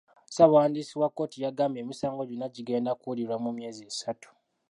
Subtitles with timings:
[0.29, 4.29] Ssaabawandiisi wa kkooti yagambye emisango gyonna gigenda kuwulirwa mu myezi esatu.